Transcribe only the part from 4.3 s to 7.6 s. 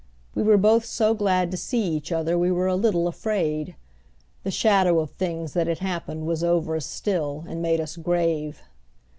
The shadow of things that had happened was over us still